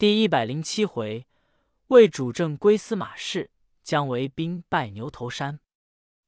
[0.00, 1.26] 第一百零七回，
[1.88, 3.50] 魏主政归司马氏，
[3.82, 5.60] 将为兵败牛头山。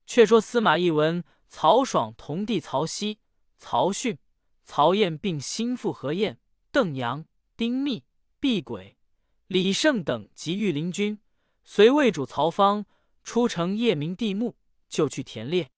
[0.05, 3.17] 却说司马懿闻曹爽同弟曹丕、
[3.57, 4.19] 曹训、
[4.63, 6.39] 曹燕并心腹何晏、
[6.71, 7.25] 邓阳、
[7.57, 8.05] 丁密、
[8.39, 8.99] 毕轨、
[9.47, 11.19] 李胜等及御林军，
[11.65, 12.85] 随魏主曹芳
[13.25, 14.55] 出城夜明地目，
[14.91, 15.71] 就去田猎。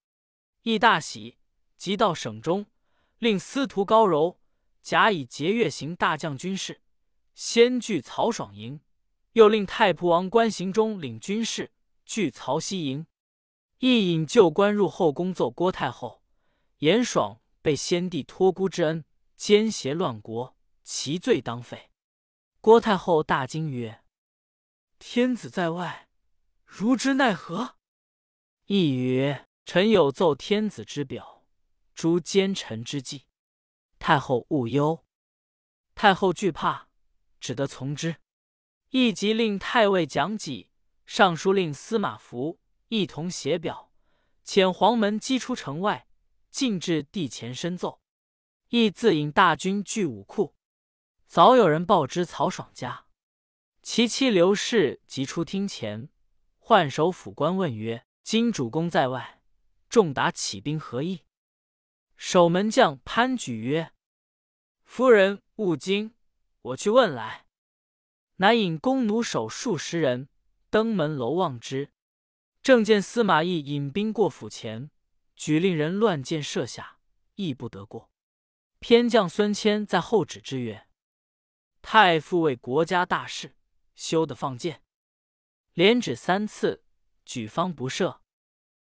[0.62, 1.38] 懿大喜，
[1.76, 2.66] 即到省中，
[3.20, 4.40] 令司徒高柔
[4.82, 6.80] 假以节钺行大将军事。
[7.34, 8.80] 先据曹爽营，
[9.32, 11.72] 又令太仆王关行中领军士
[12.04, 13.06] 据曹溪营。
[13.78, 16.22] 亦引旧官入后宫奏郭太后，
[16.78, 19.04] 严爽被先帝托孤之恩，
[19.36, 21.90] 奸邪乱国，其罪当废。
[22.60, 24.02] 郭太后大惊曰
[24.98, 26.08] ：“天子在外，
[26.64, 27.74] 如之奈何？”
[28.66, 31.44] 亦曰：“臣有奏天子之表，
[31.94, 33.26] 诛奸臣之计。
[33.98, 35.04] 太后勿忧。”
[35.94, 36.88] 太后惧怕。
[37.44, 38.16] 只得从之，
[38.88, 40.70] 亦即令太尉蒋济、
[41.04, 43.92] 尚书令司马孚一同写表，
[44.46, 46.08] 遣黄门击出城外，
[46.48, 48.00] 进至地前申奏。
[48.70, 50.54] 亦自引大军据武库。
[51.26, 53.04] 早有人报知曹爽家，
[53.82, 56.08] 其妻刘氏即出厅前，
[56.56, 59.42] 唤首府官问曰：“今主公在外，
[59.90, 61.26] 重达起兵何意？”
[62.16, 63.92] 守门将潘举曰
[64.86, 66.14] ：“夫人勿惊。”
[66.64, 67.44] 我去问来，
[68.36, 70.30] 乃引弓弩手数十人
[70.70, 71.92] 登门楼望之，
[72.62, 74.90] 正见司马懿引兵过府前，
[75.36, 77.00] 举令人乱箭射下，
[77.34, 78.10] 亦不得过。
[78.78, 80.86] 偏将孙谦在后指之曰
[81.82, 83.56] ：“太傅为国家大事，
[83.94, 84.82] 休得放箭。”
[85.74, 86.82] 连指三次，
[87.26, 88.22] 举方不射。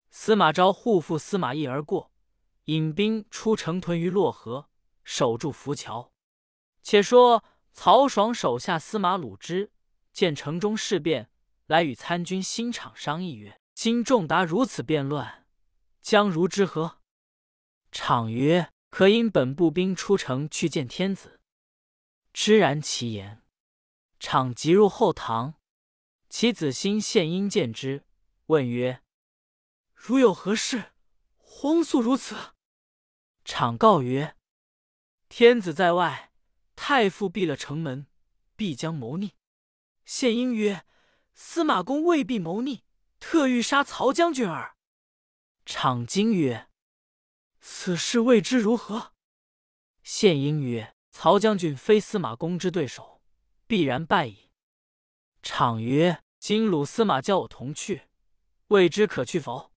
[0.10, 2.14] 司马昭护父司马懿而过，
[2.66, 4.70] 引兵出城屯于洛河，
[5.04, 6.14] 守住浮桥。
[6.82, 7.44] 且说。
[7.74, 9.72] 曹爽手下司马鲁之
[10.12, 11.32] 见城中事变，
[11.66, 15.48] 来与参军新场商议曰：“今众达如此变乱，
[16.00, 17.00] 将如之何？”
[17.92, 21.42] 场曰：“可引本部兵出城去见天子。”
[22.32, 23.42] 知然其言，
[24.20, 25.56] 场即入后堂，
[26.30, 28.06] 其子欣献殷见之，
[28.46, 29.02] 问曰
[29.94, 30.94] ：“如有何事，
[31.38, 32.54] 荒速如此。”
[33.44, 34.36] 场告曰
[35.28, 36.30] ：“天子在外。”
[36.86, 38.08] 太傅闭了城门，
[38.58, 39.36] 必将谋逆。
[40.04, 40.86] 献英曰
[41.34, 42.84] ：“司马公未必谋逆，
[43.22, 44.76] 特欲杀曹将军耳。”
[45.66, 46.68] 场惊曰
[47.62, 49.14] ：“此事未知如何？”
[50.04, 53.22] 献英曰：“曹将军非司马公之对手，
[53.66, 54.52] 必然败矣。”
[55.42, 58.10] 场曰：“今鲁司马叫我同去，
[58.68, 59.72] 未知可去否？”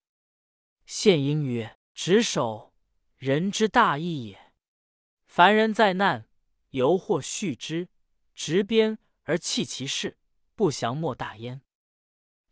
[0.84, 2.74] 献英曰：“执守，
[3.14, 4.52] 人之大义也。
[5.28, 6.26] 凡人在难。”
[6.70, 7.88] 犹或续之，
[8.34, 10.18] 执鞭而弃其事，
[10.54, 11.62] 不降莫大焉。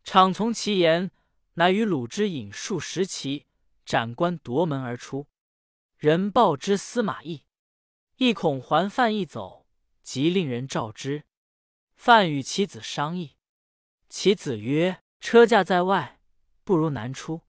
[0.03, 1.11] 场从其言，
[1.55, 3.47] 乃与鲁之引数十骑
[3.85, 5.27] 斩关夺门而出。
[5.97, 7.45] 人报之司马懿，
[8.17, 9.65] 亦恐还范一走，
[10.03, 11.23] 即令人召之。
[11.95, 13.37] 范与其子商议，
[14.09, 16.19] 其子曰：“车驾在外，
[16.63, 17.41] 不如南出。”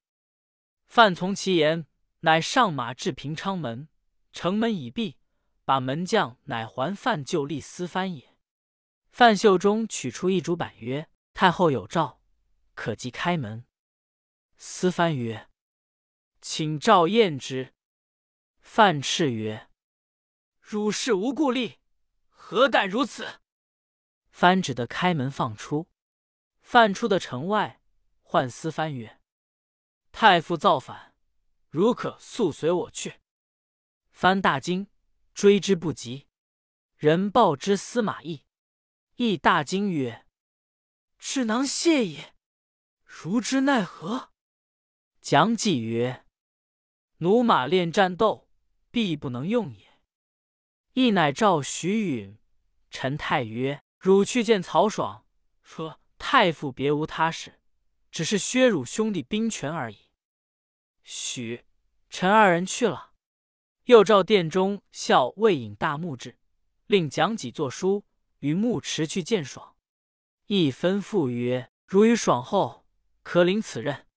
[0.87, 1.87] 范从其言，
[2.21, 3.89] 乃上马至平昌门，
[4.33, 5.17] 城门已闭。
[5.67, 8.37] 把门将乃还范就立司藩也。
[9.11, 12.21] 范秀中取出一竹板曰：“太后有诏，
[12.77, 13.67] 可即开门。”
[14.57, 15.51] 司藩曰
[16.41, 17.75] ：“请诏验之。”
[18.63, 19.69] 范斥曰
[20.63, 21.81] ：“汝是无故立，
[22.29, 23.41] 何敢如此？”
[24.31, 25.89] 藩只得开门放出。
[26.61, 27.83] 范出的城外，
[28.23, 29.21] 唤司藩曰
[30.13, 31.17] ：“太傅造反，
[31.69, 33.21] 如可速随我去。”
[34.13, 34.87] 藩大惊。
[35.37, 36.29] 追之不及，
[36.97, 38.43] 人报之司马懿，
[39.17, 40.27] 懿大惊曰
[41.21, 42.35] ：“智囊谢也，
[43.05, 44.33] 如之奈何？”
[45.21, 46.25] 蒋济曰
[47.21, 48.49] ：“驽马练战斗，
[48.91, 50.01] 必不能用也。”
[50.95, 52.39] 懿乃召徐允、
[52.89, 55.27] 陈泰曰：“汝去见曹爽，
[55.63, 57.61] 说太傅别无他事，
[58.11, 60.09] 只是削汝兄弟兵权而已。”
[61.05, 61.67] 许、
[62.09, 63.06] 陈二人去了。
[63.87, 66.37] 又召殿中校魏引大木至，
[66.87, 68.05] 令蒋己作书，
[68.41, 69.77] 与牧池去见爽。
[70.47, 72.85] 亦吩咐曰：“汝与爽后，
[73.23, 74.09] 可领此任。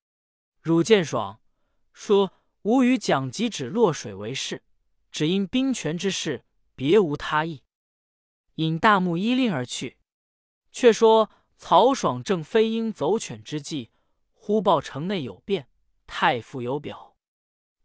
[0.59, 1.39] 汝见爽，
[1.93, 2.33] 说
[2.63, 4.63] 吾与蒋吉止落水为事，
[5.11, 7.61] 只因兵权之事，别无他意。”
[8.55, 9.99] 引大木依令而去。
[10.71, 13.91] 却说曹爽正飞鹰走犬之际，
[14.33, 15.69] 忽报城内有变，
[16.07, 17.15] 太傅有表。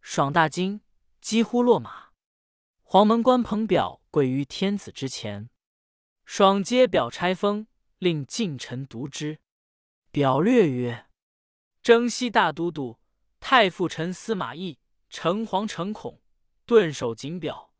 [0.01, 0.81] 爽大惊。
[1.25, 2.11] 几乎落马，
[2.83, 5.49] 黄门关彭表跪于天子之前。
[6.27, 7.67] 爽接表差封，
[7.97, 9.41] 令近臣读之。
[10.11, 11.07] 表略曰：
[11.81, 12.99] 征西大都督
[13.41, 14.79] 太傅臣司马懿，
[15.09, 16.21] 诚惶诚恐，
[16.67, 17.73] 顿首谨表。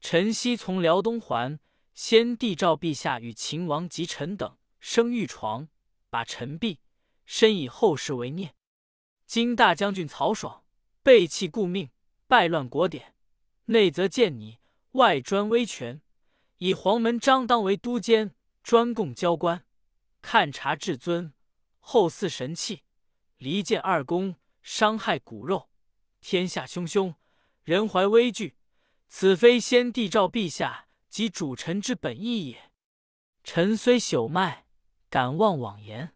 [0.00, 1.60] 臣昔从辽东还，
[1.94, 5.68] 先帝诏陛下与秦王及臣等生御床，
[6.08, 6.78] 把臣毙，
[7.24, 8.56] 深以后世为念。
[9.26, 10.64] 今大将军曹爽
[11.04, 11.88] 背弃故命，
[12.30, 13.16] 败乱国典，
[13.64, 14.60] 内则见你，
[14.92, 16.00] 外专威权，
[16.58, 19.64] 以黄门张当为都监，专供交官，
[20.22, 21.32] 看察至尊，
[21.80, 22.84] 后似神器，
[23.38, 25.70] 离间二公，伤害骨肉，
[26.20, 27.16] 天下汹汹，
[27.64, 28.56] 人怀危惧。
[29.08, 32.70] 此非先帝诏陛下及主臣之本意也。
[33.42, 34.66] 臣虽朽迈，
[35.08, 36.14] 敢忘妄言。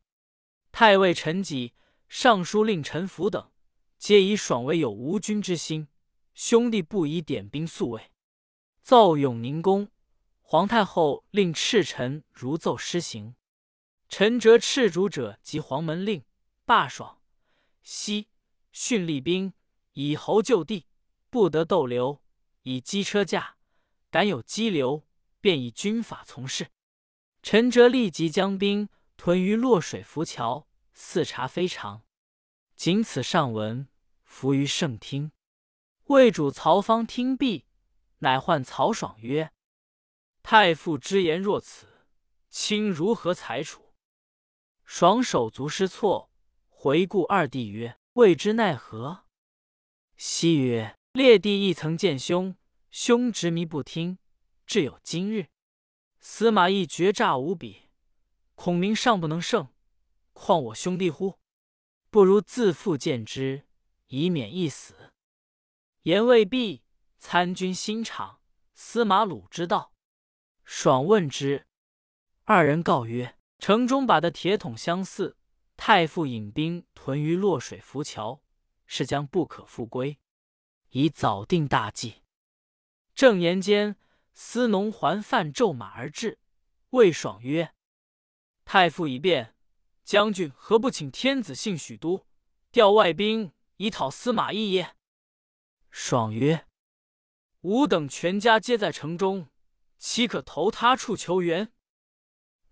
[0.71, 1.75] 太尉陈己、
[2.07, 3.51] 尚书令陈福等，
[3.99, 5.89] 皆以爽为有无君之心，
[6.35, 8.11] 兄弟不宜点兵宿卫。
[8.83, 9.89] 奏永宁宫，
[10.41, 13.37] 皇太后令赤臣如奏施行。
[14.09, 16.25] 陈折斥主者及黄门令
[16.65, 17.21] 罢爽，
[17.83, 18.29] 西
[18.71, 19.55] 训吏兵
[19.93, 20.87] 以侯就地，
[21.31, 22.21] 不得逗留。
[22.63, 23.57] 以机车驾，
[24.11, 25.07] 敢有激流，
[25.41, 26.71] 便以军法从事。
[27.43, 32.05] 陈哲立即将兵屯于洛水浮桥，四察非常。
[32.75, 33.89] 仅此上文，
[34.25, 35.33] 伏于圣听。
[36.09, 37.65] 魏主曹芳听毕，
[38.19, 39.51] 乃唤曹爽曰
[40.43, 41.87] ：“太傅之言若此，
[42.51, 43.95] 卿如何裁处？”
[44.85, 46.31] 爽手足失措，
[46.69, 49.25] 回顾二弟曰：“未知奈何？”
[50.17, 50.95] 昔曰。
[51.15, 52.57] 列弟亦曾见兄，
[52.91, 54.19] 兄执迷不听，
[54.67, 55.47] 至有今日。
[56.19, 57.83] 司马懿决诈无比，
[58.57, 59.69] 孔明尚不能胜，
[60.33, 61.39] 况我兄弟乎？
[62.11, 63.69] 不如自负见之，
[64.09, 65.04] 以免一死。
[66.05, 66.83] 言未毕，
[67.17, 68.43] 参军新场
[68.75, 69.95] 司马鲁之道，
[70.63, 71.67] 爽问之，
[72.43, 75.39] 二人告曰：城中把的铁桶相似，
[75.79, 78.43] 太傅引兵屯于洛水浮桥，
[78.85, 80.19] 是将不可复归。
[80.91, 82.17] 以早定大计。
[83.15, 83.97] 正言间，
[84.35, 86.39] 司农还范骤马而至，
[86.91, 87.73] 魏爽曰
[88.67, 89.57] ：“太傅已变，
[90.05, 92.27] 将军何不请天子幸许都，
[92.71, 94.94] 调外兵以讨司马懿耶？”
[95.97, 96.67] 爽曰
[97.63, 99.49] ：“吾等全家皆在城中，
[99.97, 101.73] 岂可投他处求援？”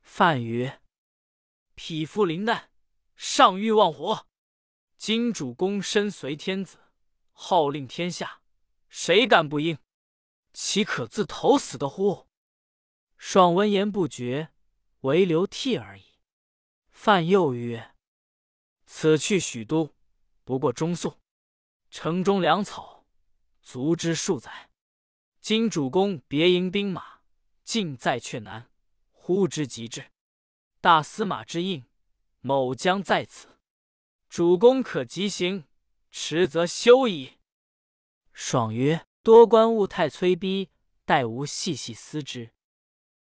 [0.02, 0.82] 范曰
[1.76, 2.72] ：“匹夫临难，
[3.14, 4.26] 尚欲忘活。
[4.96, 6.78] 今主公身随天子。”
[7.32, 8.42] 号令天下，
[8.88, 9.78] 谁敢不应？
[10.52, 12.28] 岂可自投死的乎？
[13.16, 14.52] 爽闻言不决，
[15.02, 16.18] 唯流涕而已。
[16.90, 17.94] 范又曰
[18.84, 19.94] ：“此去许都，
[20.42, 21.20] 不过中宿，
[21.88, 22.91] 城中粮草
[23.62, 24.70] 足之数载。
[25.40, 27.20] 今主公别营兵马，
[27.64, 28.70] 尽在阙南，
[29.10, 30.10] 呼之即至。
[30.80, 31.84] 大司马之应，
[32.40, 33.58] 某将在此。
[34.28, 35.64] 主公可急行。”
[36.14, 37.38] 迟则休矣。
[38.34, 40.68] 爽曰：“多官务太催逼，
[41.06, 42.52] 待吾细细思之。”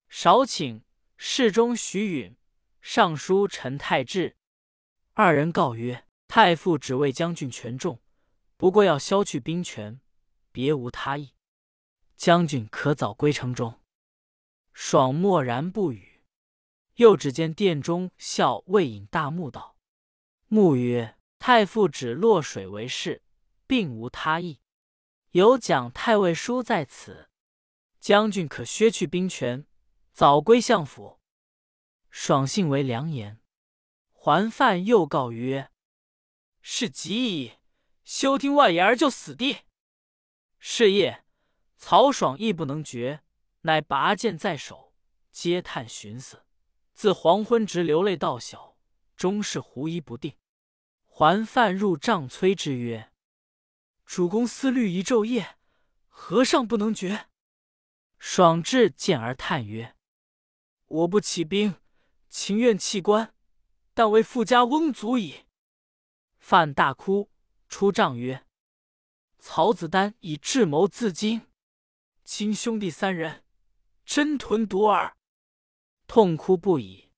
[0.07, 0.83] 少顷，
[1.17, 2.37] 侍中徐允、
[2.79, 4.37] 尚书陈太志
[5.11, 8.01] 二人告曰：“太傅只为将军权重，
[8.55, 9.99] 不过要削去兵权，
[10.51, 11.33] 别无他意。
[12.15, 13.79] 将军可早归城中。”
[14.73, 16.21] 爽默然不语。
[16.95, 19.77] 又只见殿中笑魏引大木道
[20.47, 23.23] ：“木曰。”太傅指落水为事，
[23.65, 24.59] 并无他意。
[25.31, 27.29] 有蒋太尉书在此，
[28.01, 29.65] 将军可削去兵权，
[30.11, 31.21] 早归相府。
[32.09, 33.39] 爽信为良言。
[34.11, 35.71] 桓范又告曰
[36.61, 37.53] ：“是极矣，
[38.03, 39.59] 休听外言而就死地。”
[40.59, 41.23] 是夜，
[41.77, 43.23] 曹爽亦不能决，
[43.61, 44.93] 乃拔剑在手，
[45.31, 46.45] 嗟叹寻思，
[46.93, 48.77] 自黄昏直流泪到晓，
[49.15, 50.35] 终是狐疑不定。
[51.05, 53.11] 还范入帐催之曰
[54.05, 55.57] ：“主公思虑一昼夜，
[56.07, 57.27] 何尚不能决？”
[58.19, 59.95] 爽至见而叹曰
[60.87, 61.75] ：“我不起兵，
[62.29, 63.33] 情愿弃官，
[63.93, 65.45] 但为富家翁足矣。”
[66.37, 67.29] 范大哭，
[67.67, 68.45] 出帐曰
[69.39, 71.41] ：“曹子丹以智谋自矜，
[72.23, 73.43] 亲兄弟三人
[74.05, 75.17] 真屯独耳。”
[76.05, 77.09] 痛哭不已。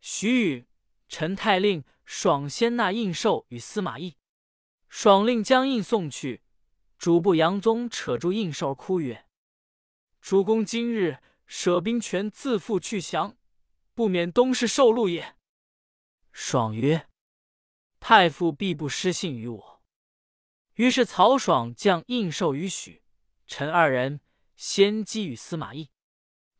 [0.00, 0.66] 徐允、
[1.08, 1.84] 陈太令。
[2.10, 4.16] 爽先纳印绶与司马懿，
[4.88, 6.42] 爽令将印送去。
[6.96, 9.26] 主簿杨宗扯住印绶哭曰
[10.22, 13.36] ：“主公今日舍兵权，自负去降，
[13.92, 15.36] 不免东市受禄也。”
[16.32, 17.10] 爽曰
[18.00, 19.77] ：“太傅必不失信于我。”
[20.78, 23.02] 于是曹爽将印绶与许、
[23.48, 24.20] 陈二人
[24.54, 25.90] 先击与司马懿。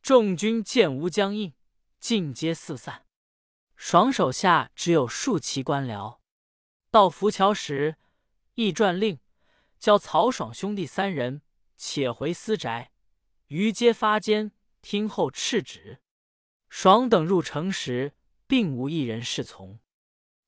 [0.02, 1.54] 众军见吴将应，
[2.00, 3.06] 尽皆四散。
[3.76, 6.18] 爽手下只有数骑官僚。
[6.90, 7.94] 到浮桥时，
[8.54, 9.20] 亦传令，
[9.78, 11.42] 叫曹爽兄弟三人
[11.76, 12.90] 且回私宅，
[13.46, 14.50] 余皆发监
[14.82, 16.00] 听候敕旨。
[16.68, 18.14] 爽等入城时，
[18.48, 19.78] 并无一人侍从。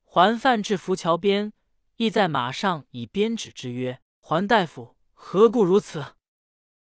[0.03, 1.53] 桓范至浮桥边，
[2.01, 6.15] 亦在马上以鞭指之曰：“桓大夫，何故如此？”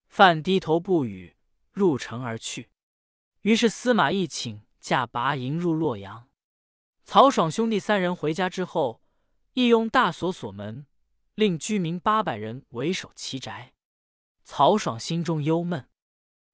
[0.07, 1.35] 范低头不语，
[1.73, 2.69] 入城而去。
[3.41, 6.29] 于是司马懿请驾拔营入洛阳。
[7.03, 9.01] 曹爽兄弟三人回家之后，
[9.51, 10.87] 亦用大锁锁门，
[11.35, 13.73] 令居民八百人为守其宅。
[14.45, 15.89] 曹爽心中忧闷，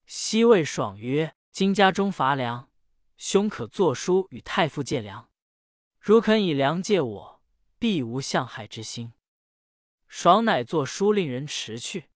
[0.08, 2.72] 西魏爽曰：“今家中乏粮，
[3.16, 5.30] 兄可作书与太傅借粮。
[6.00, 7.39] 如肯以粮借我，
[7.80, 9.14] 必无相害之心。”
[10.08, 12.10] 爽乃作书令人驰去。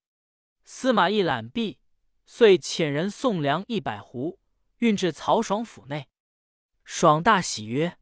[0.63, 1.79] 司马懿览毕，
[2.25, 4.37] 遂遣人送粮一百斛，
[4.77, 6.09] 运至曹爽府内。
[6.83, 7.97] 爽大喜曰：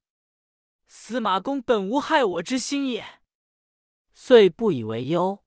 [0.88, 3.22] 司马公本无害我之心也，
[4.14, 5.44] 遂不以为忧。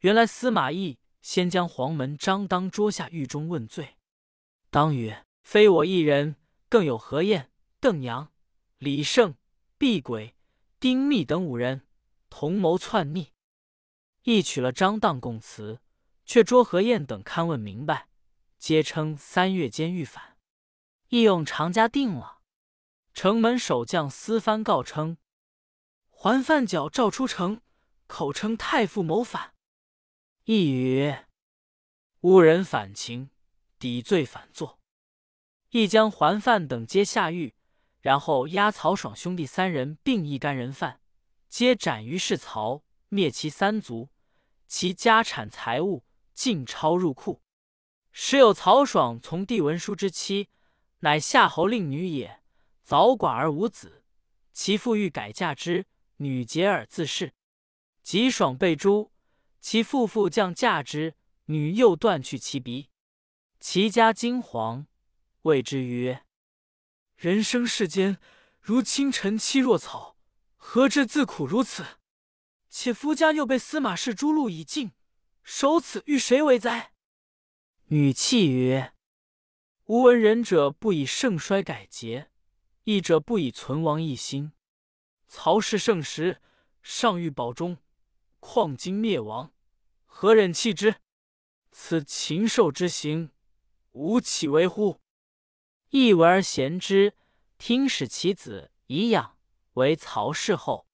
[0.00, 3.96] 原来司马懿先将黄门张当捉下狱中问罪。
[4.70, 6.36] 当曰：“非我一人，
[6.68, 7.50] 更有何晏、
[7.80, 8.32] 邓阳、
[8.78, 9.34] 李胜、
[9.76, 10.35] 毕轨、
[10.86, 11.82] 丁密等五人
[12.30, 13.32] 同谋篡逆。”
[14.22, 15.80] 亦取了张当供词，
[16.24, 18.06] 却捉何晏等勘问明白，
[18.56, 20.36] 皆称三月间欲反，
[21.08, 22.38] 亦用常家定了。
[23.12, 25.16] 城门守将司蕃告称
[26.08, 27.62] ：“还范角诏出城，
[28.06, 29.54] 口称太傅谋反。”
[30.46, 31.16] 一语
[32.20, 33.30] 诬人反情，
[33.80, 34.78] 抵罪反坐。
[35.70, 37.55] 亦将还范等皆下狱，
[38.06, 41.00] 然后押曹爽兄弟三人并一干人犯，
[41.48, 44.10] 皆斩于市曹，灭其三族，
[44.68, 47.42] 其家产财物尽抄入库。
[48.12, 50.50] 时有曹爽从弟文书之妻，
[51.00, 52.44] 乃夏侯令女也。
[52.84, 54.04] 早寡而无子，
[54.52, 55.86] 其父欲改嫁之，
[56.18, 57.32] 女结而自恃。
[58.04, 59.10] 及爽被诛，
[59.60, 62.88] 其父复降嫁之，女又断去其鼻。
[63.58, 64.86] 其家惊惶，
[65.42, 66.22] 谓之曰
[67.16, 68.18] ：“人生世间，
[68.60, 70.16] 如清晨凄若草，
[70.56, 71.98] 何至自苦如此？
[72.68, 74.92] 且夫家又被司马氏诛戮已尽，
[75.42, 76.92] 守此欲谁为哉？”
[77.88, 78.92] 女泣曰
[79.86, 82.30] ：“吾闻仁者不以盛衰改节。”
[82.84, 84.52] 义者不以存亡一心。
[85.26, 86.40] 曹氏盛时，
[86.82, 87.78] 尚欲保中，
[88.38, 89.52] 况今灭亡，
[90.04, 90.96] 何忍弃之？
[91.72, 93.32] 此禽兽之行，
[93.90, 95.00] 吾岂为乎？
[95.90, 97.14] 义闻而贤之，
[97.58, 99.38] 听使其子以养
[99.74, 100.86] 为曹氏后。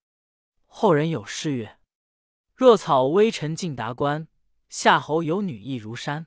[0.67, 1.79] 后人有诗曰
[2.55, 4.29] ：“若草微尘尽达官，
[4.69, 6.27] 夏侯有女亦如山。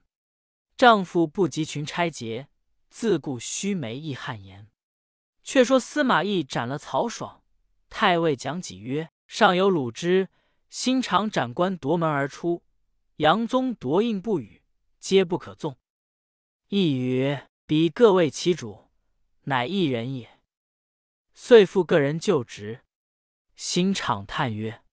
[0.75, 2.49] 丈夫不及群差节，
[2.89, 4.67] 自顾须眉亦汗颜。”
[5.43, 7.43] 却说司马懿斩了曹爽，
[7.87, 10.29] 太尉讲己曰：“上有鲁之，
[10.71, 12.63] 新长斩官夺门而出，
[13.17, 14.63] 杨宗夺印不语，
[14.99, 15.77] 皆不可纵。”
[16.69, 18.89] 一曰：“彼各为其主，
[19.43, 20.39] 乃一人也。”
[21.33, 22.81] 遂复个人就职。
[23.55, 24.83] 新长叹曰：“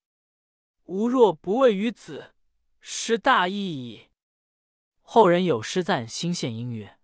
[0.84, 2.34] 吾若不为于子，
[2.80, 4.08] 失大义矣。”
[5.02, 6.98] 后人有诗赞新献音曰：“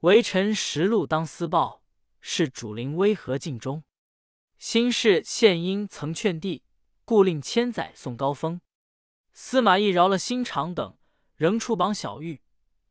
[0.00, 1.82] 为臣实禄当私报。”
[2.26, 3.84] 是主陵威和尽忠，
[4.56, 6.64] 新氏献殷曾劝帝，
[7.04, 8.62] 故令千载送高峰。
[9.34, 10.96] 司马懿饶了新长等，
[11.36, 12.40] 仍处绑小狱，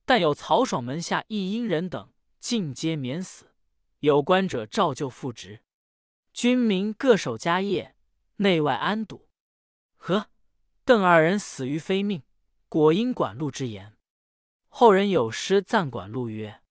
[0.06, 3.52] 但有曹爽门下一阴人等，尽皆免死。
[4.00, 5.62] 有关者照旧复职，
[6.34, 7.96] 军民各守家业，
[8.38, 9.30] 内外安堵。
[9.98, 10.28] 呵
[10.84, 12.24] 邓二人死于非命，
[12.68, 13.96] 果因管路之言。
[14.68, 16.62] 后人有诗赞管路曰：“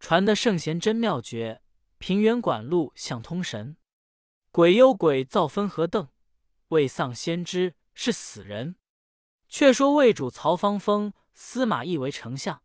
[0.00, 1.62] 传得圣贤真妙绝。”
[1.98, 3.78] 平原管路向通神，
[4.50, 6.08] 鬼忧鬼造分和邓，
[6.68, 8.76] 未丧先知是死人。
[9.48, 12.62] 却说魏主曹芳封司马懿为丞相，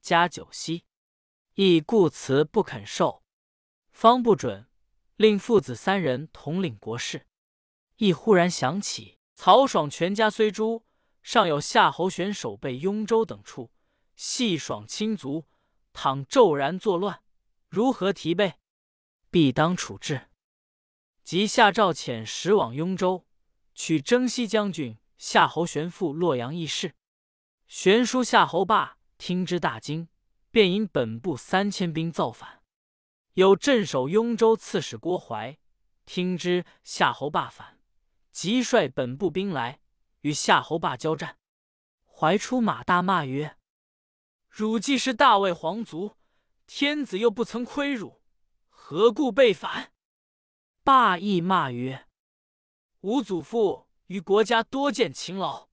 [0.00, 0.84] 加九锡，
[1.54, 3.24] 懿故辞不肯受，
[3.90, 4.68] 方不准，
[5.16, 7.26] 令父子三人统领国事。
[7.96, 10.84] 懿忽然想起曹爽全家虽诛，
[11.24, 13.72] 尚有夏侯玄守备雍州等处，
[14.14, 15.48] 系爽亲族，
[15.92, 17.24] 倘骤然作乱，
[17.68, 18.54] 如何提备？
[19.32, 20.28] 必当处置。
[21.24, 23.26] 即下诏遣使往雍州，
[23.74, 26.94] 取征西将军夏侯玄赴洛阳议事。
[27.74, 30.06] 玄叔夏侯霸听之大惊，
[30.50, 32.62] 便引本部三千兵造反。
[33.32, 35.58] 有镇守雍州刺史郭淮
[36.04, 37.80] 听之夏侯霸反，
[38.30, 39.80] 即率本部兵来
[40.20, 41.38] 与夏侯霸交战。
[42.04, 43.56] 怀出马大骂曰
[44.50, 46.18] ：“汝既是大魏皇族，
[46.66, 48.20] 天子又不曾亏辱，
[48.68, 49.94] 何故被反？”
[50.84, 52.06] 霸亦骂曰
[53.00, 55.70] ：“吾祖父于国家多见勤劳，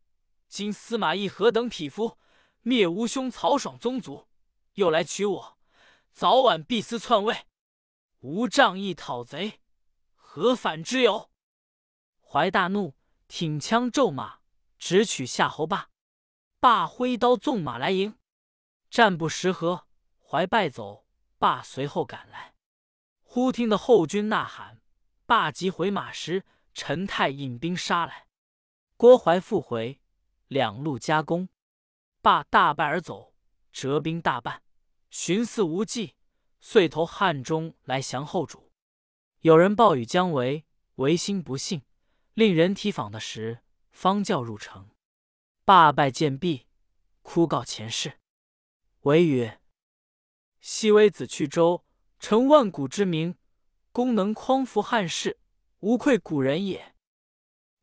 [0.50, 2.18] 今司马懿何等匹夫，
[2.64, 4.28] 灭吾兄曹爽宗族，
[4.74, 5.58] 又来取我，
[6.12, 7.46] 早晚必思篡位。
[8.22, 9.62] 吾仗义讨贼，
[10.16, 11.30] 何反之有？”
[12.20, 12.96] 怀大怒，
[13.28, 14.40] 挺枪骤马，
[14.80, 15.92] 直取夏侯霸。
[16.60, 18.18] 霸挥刀纵马来迎，
[18.90, 19.88] 战不十合，
[20.20, 21.06] 怀败走。
[21.38, 22.56] 霸随后赶来，
[23.22, 24.82] 忽听得后军呐喊。
[25.26, 28.28] 霸急回马时，陈泰引兵杀来，
[28.98, 30.02] 郭淮复回，
[30.50, 31.48] 两路夹攻。
[32.22, 33.34] 霸大败而走，
[33.72, 34.62] 折兵大半，
[35.10, 36.16] 寻思无计，
[36.60, 38.74] 遂投汉中来降后主。
[39.40, 40.66] 有人报与姜维，
[40.96, 41.84] 维心不信。
[42.34, 44.90] 令人提访的时，方叫入城。
[45.64, 46.68] 罢拜见毕，
[47.22, 48.20] 哭告前世。
[49.02, 49.62] 维曰
[50.60, 51.86] ：“昔微子去周，
[52.20, 53.38] 成万古之名，
[53.92, 55.40] 功能匡扶汉室，
[55.80, 56.96] 无愧古人也。”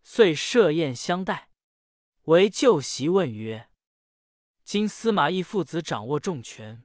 [0.02, 1.45] 遂设宴相待。
[2.26, 3.68] 为旧席问曰
[4.64, 6.85] ：“今司马懿父子掌握重权，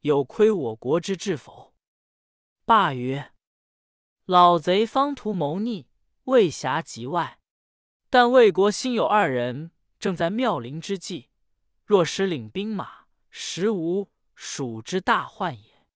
[0.00, 1.74] 有亏我国之志否？”
[2.64, 3.32] 罢曰
[4.24, 5.88] ：“老贼方图谋逆。”
[6.28, 7.40] 未暇及外，
[8.10, 11.30] 但魏国新有二人，正在妙龄之际，
[11.86, 15.86] 若使领兵马，实无蜀之大患也。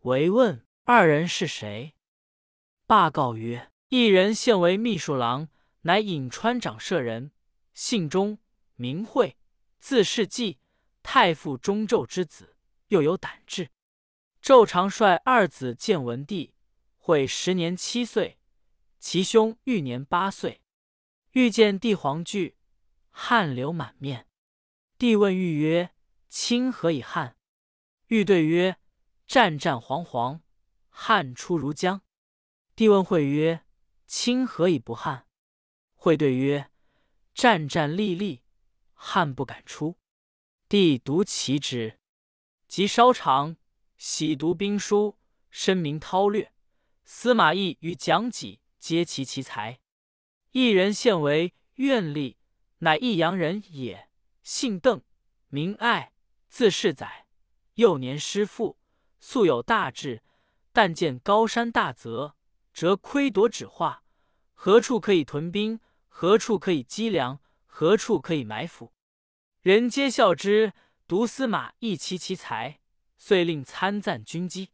[0.00, 1.94] 唯问二人是谁？
[2.86, 5.48] 罢告曰：一人现为秘书郎，
[5.80, 7.32] 乃颍川长舍人，
[7.78, 8.40] 姓钟，
[8.74, 9.36] 名讳，
[9.78, 10.58] 字世纪，
[11.04, 12.56] 太傅中纣之子，
[12.88, 13.70] 又有胆志。
[14.42, 16.54] 纣常率二子见文帝，
[16.96, 18.40] 会时年七岁。
[18.98, 20.60] 其兄欲年八岁，
[21.30, 22.56] 欲见帝皇惧，
[23.10, 24.26] 汗流满面。
[24.98, 25.94] 帝问欲曰
[26.28, 27.36] ：“卿何以汗？”
[28.08, 28.76] 欲对曰
[29.24, 30.40] ：“战战惶惶，
[30.88, 32.00] 汗出如浆。”
[32.74, 33.64] 帝问会曰
[34.08, 35.28] ：“卿何以不汗？”
[35.94, 36.72] 会对曰
[37.38, 38.42] ：“战战栗栗，
[38.94, 39.96] 汗不敢出。”
[40.68, 42.00] 帝独其之，
[42.66, 43.54] 即稍长，
[43.96, 45.16] 喜读兵书，
[45.48, 46.52] 深明韬略。
[47.04, 48.60] 司马懿与蒋济。
[48.80, 49.78] 皆其奇才，
[50.50, 52.36] 一人现为苑吏，
[52.78, 54.08] 乃益阳人也，
[54.42, 55.02] 姓邓，
[55.48, 56.12] 名爱，
[56.48, 57.26] 字世载。
[57.74, 58.78] 幼年失父，
[59.20, 60.24] 素有大志，
[60.72, 62.36] 但见高山大泽，
[62.72, 64.02] 则窥夺指画，
[64.54, 65.78] 何处可以屯兵？
[66.20, 67.38] 何处可以积粮？
[67.64, 68.92] 何处可以埋伏？
[69.60, 70.72] 人皆笑之。
[71.06, 72.80] 独司马懿其其才，
[73.16, 74.72] 遂令参赞军机。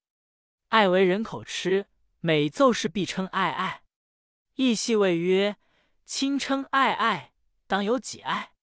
[0.69, 1.87] 爱为人口吃，
[2.21, 3.83] 每奏事必称爱爱。
[4.55, 5.59] 亦细谓曰
[6.07, 7.35] ：“亲称爱爱，
[7.67, 8.55] 当有几爱？”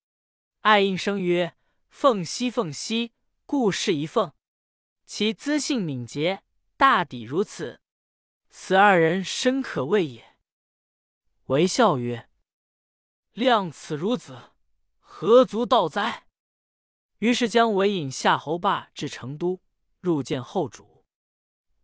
[0.62, 1.56] 爱应声曰
[1.92, 3.14] ：“凤兮凤兮，
[3.46, 4.34] 故是一凤。”
[5.06, 6.42] 其资性敏捷，
[6.78, 7.80] 大抵如此。
[8.50, 10.36] 此二人深可畏也。
[11.46, 12.28] 为笑曰
[13.34, 14.52] ：“量此孺子，
[15.00, 16.28] 何足道哉？”
[17.20, 19.62] 于是将韦引夏侯霸至成都，
[20.00, 21.06] 入见后主。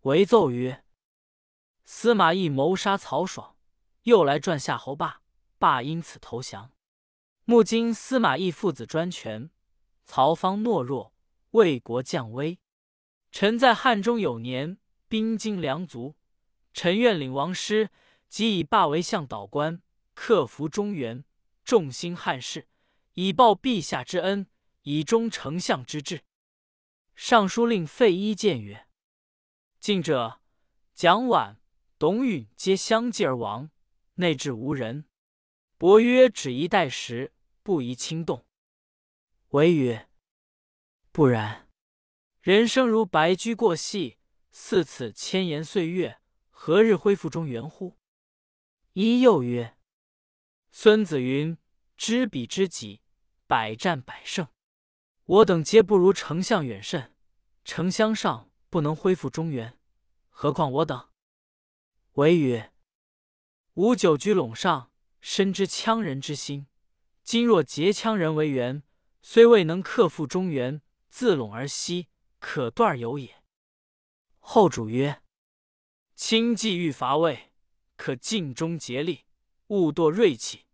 [0.01, 0.83] 韦奏曰
[1.85, 3.55] ：“司马懿谋杀曹爽。”
[4.03, 5.21] 又来赚夏侯霸，
[5.59, 6.71] 霸因此投降。
[7.43, 9.49] 目今司马懿父子专权，
[10.05, 11.13] 曹方懦弱，
[11.51, 12.57] 魏国降威。
[13.33, 14.77] 臣在汉中有年，
[15.09, 16.15] 兵精粮足，
[16.73, 17.89] 臣愿领王师，
[18.29, 19.81] 即以霸为向导官，
[20.13, 21.25] 克服中原，
[21.67, 22.69] 众兴汉室，
[23.15, 24.47] 以报陛下之恩，
[24.83, 26.23] 以忠丞相之志。
[27.13, 28.87] 尚书令费祎谏曰
[29.77, 30.39] ：“近者
[30.93, 31.57] 蒋琬、
[31.99, 33.69] 董允皆相继而亡。”
[34.15, 35.09] 内治无人，
[35.77, 38.45] 伯曰：“只宜待时，不宜轻动。”
[39.51, 40.07] 唯曰
[41.11, 41.67] ：“不然，
[42.39, 44.19] 人生如白驹过隙，
[44.51, 47.97] 似此千言岁月，何日恢复中原乎？”
[48.93, 49.75] 一又曰
[50.79, 51.57] ：“孙子云
[51.97, 53.01] ：‘知彼知己，
[53.47, 54.47] 百战百胜。’
[55.25, 57.15] 我等皆不如丞相远甚。
[57.65, 59.79] 丞相上不能恢复中原，
[60.29, 61.09] 何况我等？”
[62.13, 62.71] 韦曰。
[63.73, 66.67] 吾久居陇上，深知羌人之心。
[67.23, 68.83] 今若结羌人为援，
[69.23, 73.43] 虽未能克复中原，自陇而西，可断有也。
[74.37, 75.23] 后主曰
[76.13, 77.51] ：“卿既欲伐魏，
[77.95, 79.25] 可尽忠竭力，
[79.69, 80.66] 勿堕锐气，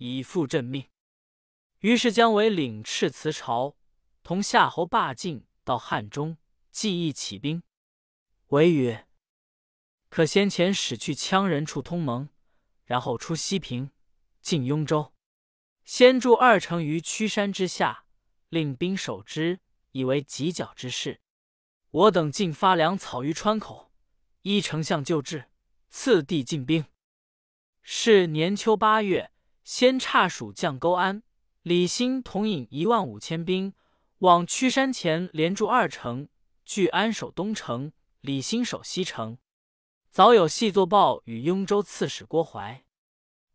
[0.00, 0.88] 以复朕命。”
[1.80, 3.76] 于是姜维领敕辞朝，
[4.22, 6.36] 同夏侯霸进到汉中，
[6.70, 7.62] 计议起兵。
[8.48, 9.06] 维曰
[10.10, 12.28] ：“可先前使去羌人处通盟。”
[12.84, 13.92] 然后出西平，
[14.42, 15.14] 进雍州，
[15.84, 18.04] 先筑二城于曲山之下，
[18.48, 19.60] 令兵守之，
[19.92, 21.20] 以为犄角之势。
[21.92, 23.92] 我等尽发粮草于川口，
[24.42, 25.50] 依丞相旧制，
[25.88, 26.84] 次第进兵。
[27.82, 29.30] 是年秋八月，
[29.72, 31.22] 先差蜀将勾安、
[31.62, 33.72] 李兴统引一万五千兵
[34.18, 36.28] 往屈山前连筑二城，
[36.64, 39.38] 据安守东城，李兴守西城。
[40.10, 42.84] 早有细作报与雍州刺史郭淮，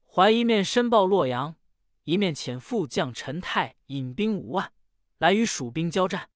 [0.10, 1.58] 淮一面申报洛阳，
[2.06, 4.72] 一面遣副将陈泰引兵五万
[5.18, 6.30] 来与蜀兵交战。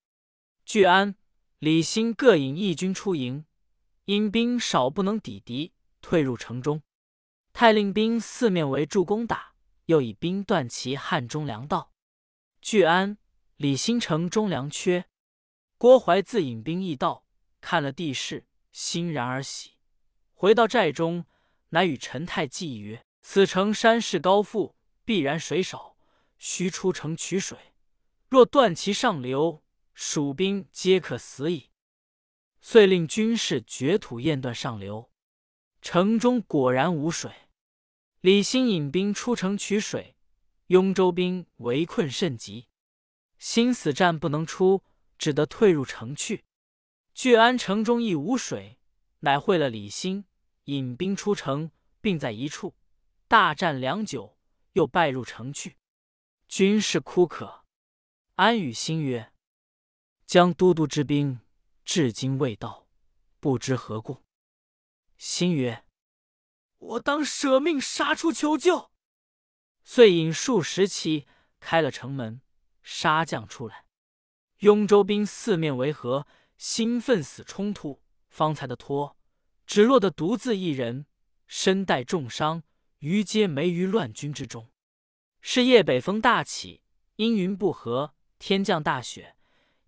[0.66, 1.16] 据安、
[1.60, 3.46] 李兴各引义军出营，
[4.04, 6.82] 因兵少不能抵敌，退入城中。
[7.54, 9.49] 太令兵四面围住攻打，
[9.90, 11.92] 又以兵断其汉中粮道。
[12.62, 13.18] 据安、
[13.56, 15.06] 李兴城中粮缺，
[15.80, 17.26] 郭淮自引兵易道，
[17.60, 19.80] 看了地势，欣然而喜。
[20.36, 21.26] 回到寨中，
[21.70, 25.98] 乃与陈泰计曰：“此城山势高阜，必然水少，
[26.38, 27.58] 须出城取水。
[28.28, 29.64] 若断其上流，
[29.96, 31.72] 蜀兵皆可死矣。”
[32.62, 35.10] 遂令军士掘土堰断上流，
[35.82, 37.32] 城中果然无水。
[38.22, 40.18] 李兴引兵出城取水，
[40.68, 42.68] 雍州兵围困甚急，
[43.38, 44.84] 心死战不能出，
[45.18, 46.44] 只得退入城去。
[47.14, 48.78] 聚安城中亦无水，
[49.20, 50.26] 乃会了李兴。
[50.66, 52.76] 引兵出城，并在一处
[53.28, 54.38] 大战良久，
[54.74, 55.78] 又败入城去。
[56.48, 57.64] 军士哭渴。
[58.36, 59.34] 安与兴曰
[60.28, 61.40] ：“将都督之兵
[61.84, 62.88] 至今未到，
[63.40, 64.24] 不知何故。”
[65.18, 65.86] 兴曰
[66.80, 68.92] ：“我当舍命杀出求救。”
[69.84, 71.28] 遂引数十骑
[71.60, 72.42] 开了城门，
[72.84, 73.86] 杀将出来。
[74.60, 79.18] 雍州兵四面围合，兴奋死冲突，方才的托。
[79.66, 81.06] 只落得独自一人，
[81.46, 82.64] 身带重伤，
[82.98, 84.72] 于皆没于乱军之中。
[85.42, 86.82] 是夜北风大起，
[87.18, 89.36] 阴云不和，天降大雪，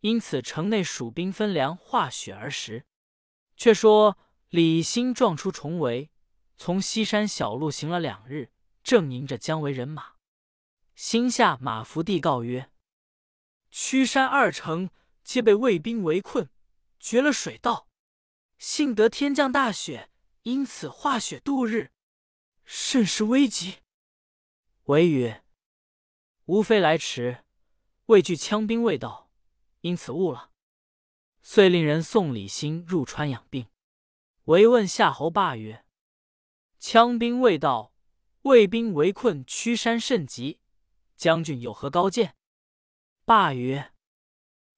[0.01, 2.85] 因此城内蜀兵分粮化雪而食。
[3.57, 4.17] 却说
[4.49, 6.10] 李兴撞出重围，
[6.63, 8.51] 从西山小路行了两日，
[8.83, 10.17] 正迎着姜维人马。
[10.93, 12.69] 心下马伏地告曰
[13.71, 14.91] ：“曲山二城
[15.23, 16.51] 皆被魏兵围困，
[16.99, 17.87] 绝了水道。”
[18.59, 20.11] 幸得天降大雪，
[20.43, 21.89] 因此化雪度日，
[22.63, 23.77] 甚是危急。
[24.83, 25.43] 维曰
[26.45, 27.43] ：“吾非来迟，
[28.05, 29.31] 畏惧羌兵未到，
[29.79, 30.51] 因此误了。”
[31.41, 33.65] 遂令人送李兴入川养病。
[34.43, 35.83] 维问夏侯霸曰
[36.81, 37.93] ：“羌兵未到，
[38.41, 40.59] 魏兵围困屈山甚急，
[41.15, 42.35] 将军有何高见？”
[43.23, 43.93] 霸曰：“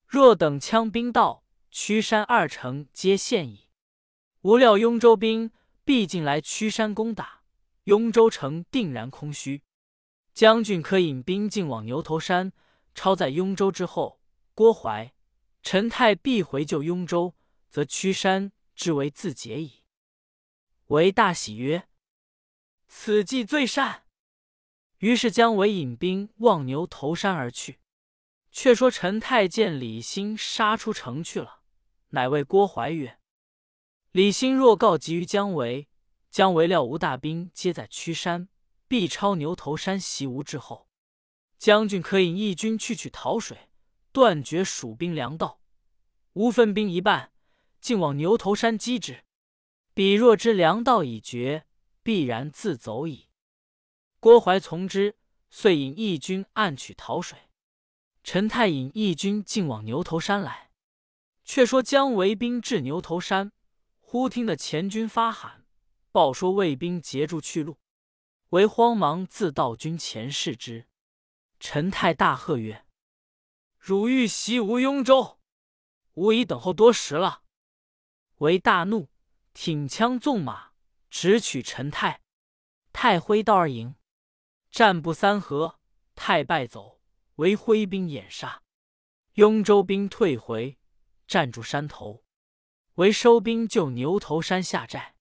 [0.06, 3.70] 若等羌兵到，屈山二城皆陷矣。”
[4.44, 5.52] 无料雍州兵
[5.86, 7.44] 必进来屈山攻打，
[7.86, 9.64] 雍州城定然空虚。
[10.34, 12.52] 将军可引兵进往牛头山，
[12.94, 14.20] 抄在雍州之后。
[14.54, 15.14] 郭淮、
[15.64, 17.34] 陈泰必回救雍州，
[17.70, 19.84] 则屈山之为自解矣。
[20.88, 21.88] 为大喜曰
[22.96, 24.04] ：“此计最善。”
[25.00, 27.80] 于是姜维引兵望牛头山而去。
[28.52, 31.64] 却说陈泰见李兴杀出城去了，
[32.10, 33.20] 乃谓郭淮曰：
[34.12, 35.90] 李兴若告急于姜维，
[36.30, 38.48] 姜维料吴大兵皆在曲山，
[38.88, 40.88] 必抄牛头山袭吴之后。
[41.58, 43.70] 将军可引义军去取洮水，
[44.12, 45.60] 断绝蜀兵粮道。
[46.34, 47.32] 吴分兵一半，
[47.82, 49.24] 竟往牛头山击之。
[49.96, 51.66] 彼若知粮道已绝，
[52.04, 53.30] 必然自走矣。
[54.20, 55.18] 郭淮从之，
[55.50, 57.50] 遂引义军暗取洮水。
[58.24, 60.70] 陈泰引义军进往牛头山来。
[61.46, 63.52] 却说姜维兵至牛头山。
[64.00, 65.66] 忽听得前军发喊，
[66.12, 67.80] 报说魏兵截住去路，
[68.50, 70.88] 为慌忙自道军前视之。
[71.60, 72.86] 陈泰大喝曰
[73.80, 75.40] ：“汝欲袭吴雍州，
[76.14, 77.42] 吾已等候多时了。”
[78.38, 79.10] 为大怒，
[79.54, 80.73] 挺枪纵马，
[81.14, 82.22] 直取陈泰。
[82.92, 83.96] 泰挥刀而迎，
[84.72, 85.80] 战不三合，
[86.16, 87.00] 泰败走，
[87.36, 88.64] 为挥兵掩杀。
[89.34, 90.80] 雍州兵退回，
[91.28, 92.24] 站住山头。
[92.96, 95.16] 为收兵救牛头山下寨，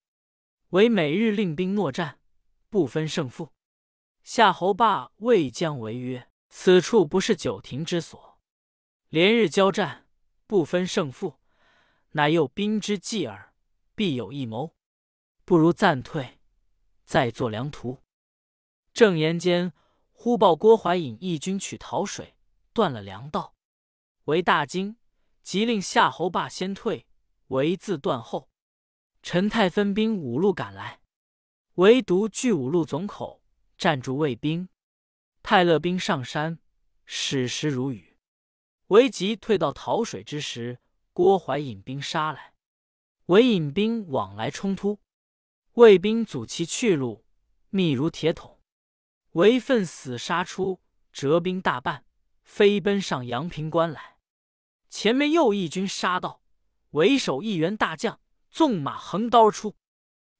[0.69, 2.19] 为每日令兵搦战，
[2.69, 3.53] 不分胜负。
[4.23, 8.39] 夏侯霸谓将为曰：“此处不是久亭之所，
[9.09, 10.07] 连日交战，
[10.47, 11.39] 不分胜负，
[12.13, 13.53] 乃又兵之计耳，
[13.93, 14.75] 必有一谋。
[15.45, 16.39] 不如暂退，
[17.05, 18.01] 再作良图。”
[18.93, 19.73] 正言间，
[20.11, 22.35] 忽报郭淮引义军取洮水，
[22.73, 23.55] 断了粮道，
[24.25, 24.97] 为大惊，
[25.41, 27.07] 即令夏侯霸先退。
[27.47, 28.49] 唯自断后，
[29.21, 31.01] 陈泰分兵五路赶来，
[31.75, 33.43] 唯独据五路总口，
[33.77, 34.69] 站住卫兵。
[35.43, 36.57] 泰勒兵上山，
[37.05, 38.17] 矢石如雨。
[38.87, 40.79] 唯及退到洮水之时，
[41.11, 42.53] 郭淮引兵杀来，
[43.25, 44.99] 韦引兵往来冲突，
[45.73, 47.25] 魏兵阻其去路，
[47.71, 48.59] 密如铁桶。
[49.31, 50.79] 韦奋死杀出，
[51.11, 52.05] 折兵大半，
[52.43, 54.17] 飞奔上阳平关来。
[54.91, 56.43] 前面又一军杀到，
[56.91, 58.19] 为首一员大将
[58.51, 59.75] 纵马横刀而出，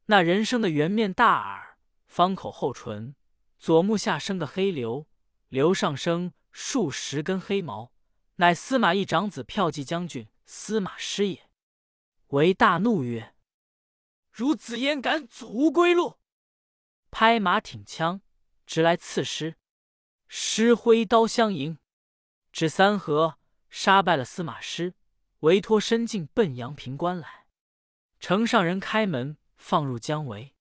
[0.06, 3.16] 那人生的圆面大耳，方口厚唇，
[3.58, 5.08] 左目下生个黑瘤，
[5.50, 7.92] 瘤上生数十根黑毛，
[8.36, 11.50] 乃司马懿长子骠骑将军司马师也。
[12.28, 13.33] 为大怒曰
[14.36, 16.18] ：“孺子焉敢阻吾归路！”
[17.12, 18.22] 拍马挺枪，
[18.66, 19.56] 直来刺师。
[20.28, 21.78] 师挥刀相迎，
[22.52, 23.38] 至三合。
[23.70, 24.94] 杀败了司马师，
[25.40, 27.48] 韦托身进奔阳平关来。
[28.20, 30.54] 城上人开门放入江围，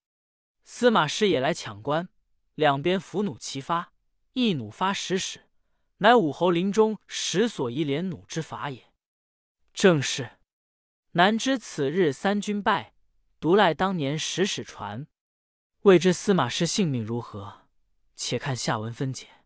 [0.65, 2.09] 司马师也来抢关。
[2.55, 3.93] 两边伏弩齐发，
[4.33, 5.51] 一弩发十矢，
[5.99, 8.91] 乃武侯临终时所遗连弩之法也。
[9.75, 10.39] 正是
[11.11, 12.92] 难知此日三军败，
[13.43, 15.09] 独赖当年史史传。
[15.81, 17.63] 未知司马师性命如何？
[18.15, 19.42] 且看下文分解。